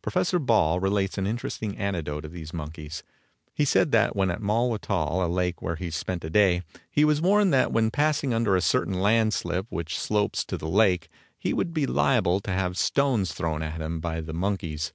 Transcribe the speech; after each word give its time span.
Professor 0.00 0.38
Ball 0.38 0.80
relates 0.80 1.18
an 1.18 1.26
interesting 1.26 1.76
anecdote 1.76 2.24
of 2.24 2.32
these 2.32 2.54
monkeys. 2.54 3.02
He 3.52 3.66
said 3.66 3.92
that 3.92 4.16
when 4.16 4.30
at 4.30 4.40
Malwa 4.40 4.78
Tal, 4.78 5.22
a 5.22 5.28
lake 5.28 5.60
where 5.60 5.76
he 5.76 5.90
spent 5.90 6.24
a 6.24 6.30
day, 6.30 6.62
he 6.90 7.04
was 7.04 7.20
warned 7.20 7.52
that 7.52 7.70
when 7.70 7.90
passing 7.90 8.32
under 8.32 8.56
a 8.56 8.62
certain 8.62 8.94
landslip 8.94 9.66
which 9.68 9.98
slopes 9.98 10.46
to 10.46 10.56
the 10.56 10.66
lake, 10.66 11.10
he 11.36 11.52
would 11.52 11.74
be 11.74 11.84
liable 11.84 12.40
to 12.40 12.50
have 12.52 12.78
stones 12.78 13.34
thrown 13.34 13.62
at 13.62 13.82
him 13.82 14.00
by 14.00 14.22
the 14.22 14.32
monkeys. 14.32 14.94